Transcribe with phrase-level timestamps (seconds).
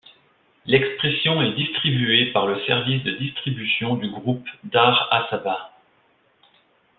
[0.65, 5.73] L'Expression est distribué par le service de distribution du groupe Dar Assabah.